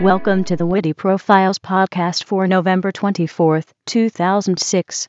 [0.00, 5.08] Welcome to the Witty Profiles podcast for November 24th, 2006.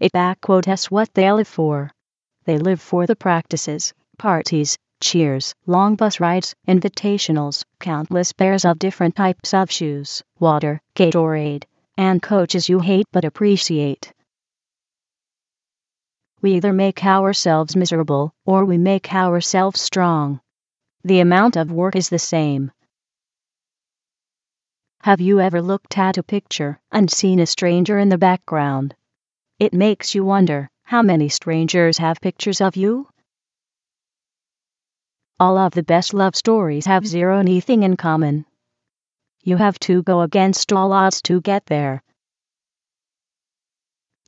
[0.00, 1.92] It back quotes what they live for.
[2.44, 9.14] They live for the practices, parties, cheers, long bus rides, invitationals, countless pairs of different
[9.14, 11.62] types of shoes, water, Gatorade,
[11.96, 14.12] and coaches you hate but appreciate.
[16.42, 20.40] We either make ourselves miserable, or we make ourselves strong.
[21.06, 22.72] The amount of work is the same.
[25.02, 28.92] Have you ever looked at a picture and seen a stranger in the background?
[29.60, 33.08] It makes you wonder how many strangers have pictures of you?
[35.38, 38.44] All of the best love stories have zero anything in common.
[39.44, 42.02] You have to go against all odds to get there.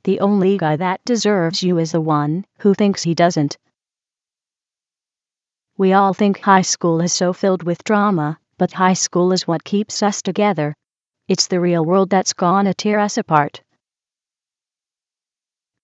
[0.05, 3.57] The only guy that deserves you is the one who thinks he doesn't.
[5.79, 9.63] We all think high school is so filled with drama, but high school is what
[9.63, 10.75] keeps us together.
[11.29, 13.61] It's the real world that's gonna tear us apart.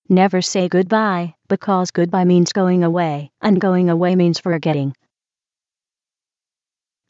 [0.10, 4.94] Never say goodbye, because goodbye means going away, and going away means forgetting.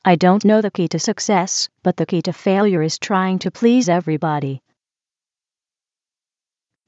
[0.05, 3.49] I don't know the key to success, but the key to failure is trying to
[3.49, 4.61] please everybody.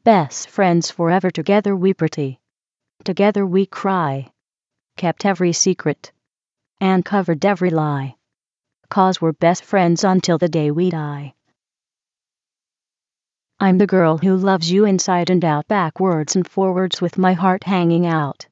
[0.03, 2.39] Best friends forever together we pretty.
[3.03, 4.29] Together we cry.
[4.97, 6.11] Kept every secret.
[6.81, 8.15] And covered every lie.
[8.89, 11.35] Cause we're best friends until the day we die.
[13.59, 17.63] I'm the girl who loves you inside and out, backwards and forwards with my heart
[17.63, 18.47] hanging out.